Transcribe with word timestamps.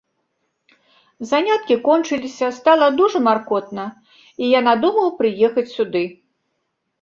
Заняткі 1.31 1.75
кончыліся, 1.87 2.47
стала 2.59 2.87
дужа 3.01 3.19
маркотна, 3.27 3.85
і 4.41 4.49
я 4.57 4.63
надумаў 4.71 5.07
прыехаць 5.21 5.69
сюды. 5.77 6.03